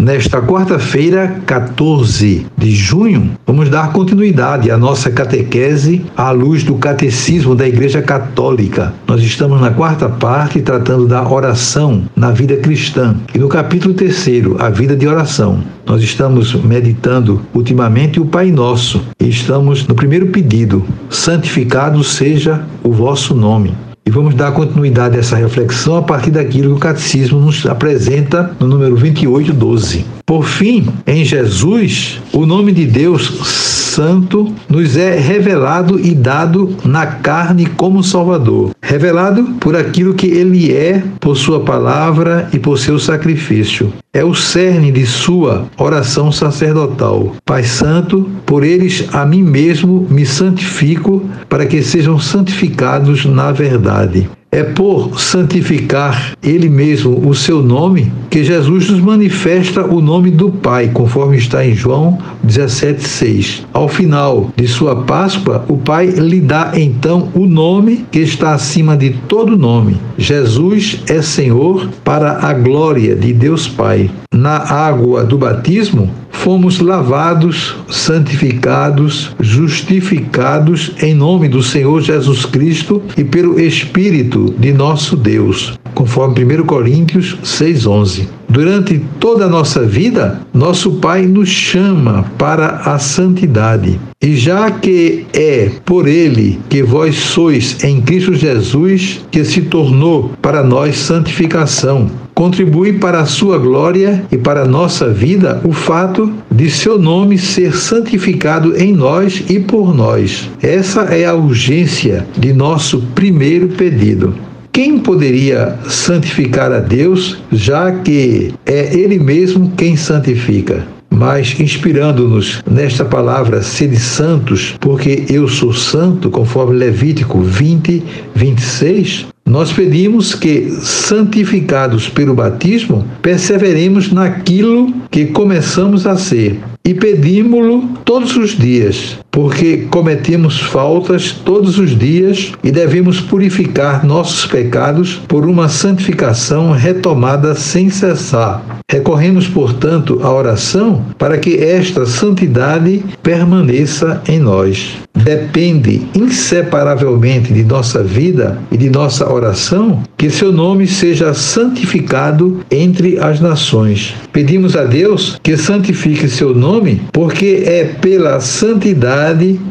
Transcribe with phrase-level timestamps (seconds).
[0.00, 7.54] Nesta quarta-feira, 14 de junho, vamos dar continuidade à nossa catequese à luz do Catecismo
[7.54, 8.94] da Igreja Católica.
[9.06, 14.56] Nós estamos na quarta parte tratando da oração na vida cristã e no capítulo terceiro,
[14.58, 15.62] a vida de oração.
[15.84, 22.90] Nós estamos meditando ultimamente o Pai Nosso e estamos no primeiro pedido: santificado seja o
[22.90, 23.89] vosso nome.
[24.04, 28.56] E vamos dar continuidade a essa reflexão a partir daquilo que o Catecismo nos apresenta
[28.58, 30.04] no número 28, 12.
[30.26, 37.06] Por fim, em Jesus, o nome de Deus Santo nos é revelado e dado na
[37.06, 38.70] carne como Salvador.
[38.80, 43.92] Revelado por aquilo que ele é, por sua palavra e por seu sacrifício.
[44.12, 47.34] É o cerne de sua oração sacerdotal.
[47.44, 54.30] Pai Santo, por eles a mim mesmo me santifico, para que sejam santificados na verdade.
[54.52, 60.50] É por santificar Ele mesmo o seu nome que Jesus nos manifesta o nome do
[60.50, 63.62] Pai, conforme está em João 17,6.
[63.72, 68.96] Ao final de sua Páscoa, o Pai lhe dá então o nome que está acima
[68.96, 69.96] de todo nome.
[70.18, 74.10] Jesus é Senhor para a glória de Deus Pai.
[74.34, 83.24] Na água do batismo, fomos lavados, santificados, justificados em nome do Senhor Jesus Cristo e
[83.24, 88.28] pelo Espírito de nosso Deus, conforme 1 Coríntios 6:11.
[88.48, 94.00] Durante toda a nossa vida, nosso Pai nos chama para a santidade.
[94.20, 100.32] E já que é por ele que vós sois em Cristo Jesus, que se tornou
[100.42, 106.32] para nós santificação, contribui para a sua glória e para a nossa vida o fato
[106.50, 110.48] de seu nome ser santificado em nós e por nós.
[110.62, 114.34] Essa é a urgência de nosso primeiro pedido.
[114.72, 120.86] Quem poderia santificar a Deus, já que é Ele mesmo quem santifica?
[121.12, 128.02] mas inspirando-nos nesta palavra, sede santos, porque eu sou santo, conforme Levítico 20,
[128.34, 136.60] 26, nós pedimos que, santificados pelo batismo, perseveremos naquilo que começamos a ser.
[136.84, 144.44] E pedimos-lo todos os dias, porque cometemos faltas todos os dias e devemos purificar nossos
[144.46, 148.80] pecados por uma santificação retomada sem cessar.
[148.90, 154.96] Recorremos, portanto, à oração para que esta santidade permaneça em nós.
[155.14, 163.18] Depende inseparavelmente de nossa vida e de nossa oração que seu nome seja santificado entre
[163.18, 164.14] as nações.
[164.32, 169.19] Pedimos a Deus que santifique seu nome, porque é pela santidade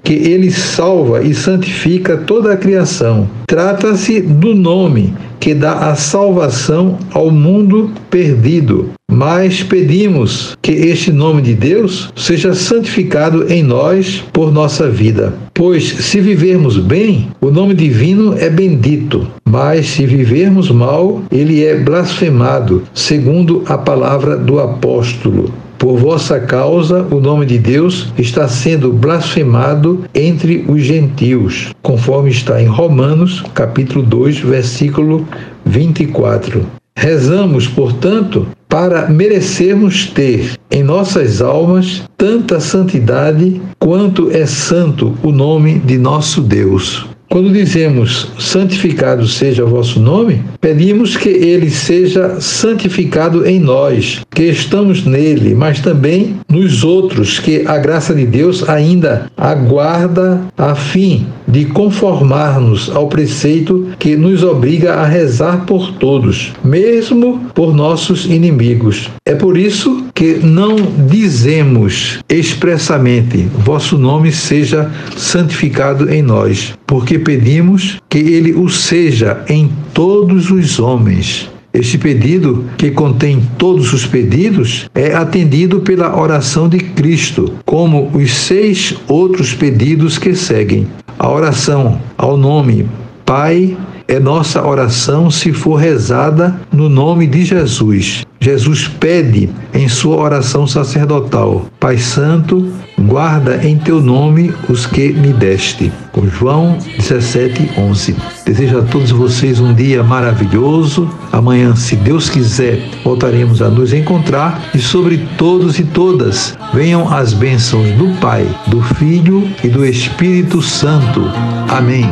[0.04, 3.28] que ele salva e santifica toda a criação.
[3.48, 8.90] Trata-se do nome que dá a salvação ao mundo perdido.
[9.12, 15.34] Mas pedimos que este nome de Deus seja santificado em nós por nossa vida.
[15.54, 21.76] Pois se vivermos bem, o nome divino é bendito, mas se vivermos mal, ele é
[21.76, 25.52] blasfemado, segundo a palavra do apóstolo.
[25.80, 32.62] Por vossa causa, o nome de Deus está sendo blasfemado entre os gentios, conforme está
[32.62, 35.26] em Romanos, capítulo 2, versículo
[35.66, 36.66] 24.
[36.98, 45.80] Rezamos, portanto, para merecermos ter em nossas almas tanta santidade quanto é santo o nome
[45.80, 47.08] de nosso Deus.
[47.30, 54.46] Quando dizemos santificado seja o vosso nome, pedimos que ele seja santificado em nós, que
[54.46, 61.28] estamos nele, mas também nos outros que a graça de Deus ainda aguarda a fim
[61.48, 69.10] de conformar-nos ao preceito que nos obriga a rezar por todos, mesmo por nossos inimigos.
[69.24, 70.76] É por isso que não
[71.08, 79.72] dizemos expressamente: vosso nome seja santificado em nós, porque pedimos que ele o seja em
[79.94, 81.48] todos os homens.
[81.72, 88.34] Este pedido, que contém todos os pedidos, é atendido pela oração de Cristo, como os
[88.34, 90.88] seis outros pedidos que seguem.
[91.20, 92.88] A oração ao nome
[93.24, 93.78] Pai
[94.08, 98.26] é nossa oração se for rezada no nome de Jesus.
[98.42, 105.34] Jesus pede em sua oração sacerdotal: Pai Santo, guarda em teu nome os que me
[105.34, 105.92] deste.
[106.14, 108.16] Com João 17, 11.
[108.46, 111.10] Desejo a todos vocês um dia maravilhoso.
[111.34, 114.70] Amanhã, se Deus quiser, voltaremos a nos encontrar.
[114.74, 120.62] E sobre todos e todas, venham as bênçãos do Pai, do Filho e do Espírito
[120.62, 121.26] Santo.
[121.68, 122.10] Amém.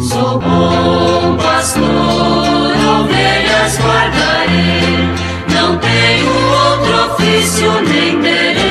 [0.00, 1.82] Sou bom pastor,
[3.00, 5.25] ovelhas guardarei
[5.78, 8.65] tenho outro ofício nem.